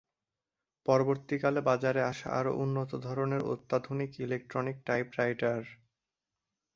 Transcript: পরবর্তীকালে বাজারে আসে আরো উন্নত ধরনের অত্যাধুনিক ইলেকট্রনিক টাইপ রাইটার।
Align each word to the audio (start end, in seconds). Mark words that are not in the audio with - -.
পরবর্তীকালে 0.85 1.59
বাজারে 1.61 2.01
আসে 2.03 2.25
আরো 2.29 2.51
উন্নত 2.55 2.91
ধরনের 3.07 3.41
অত্যাধুনিক 3.45 4.11
ইলেকট্রনিক 4.19 4.77
টাইপ 4.85 5.07
রাইটার। 5.17 5.63